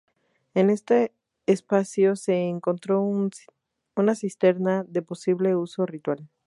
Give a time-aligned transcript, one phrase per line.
[0.55, 1.13] En este
[1.45, 6.27] espacio se encontró una cisterna de posible uso ritual.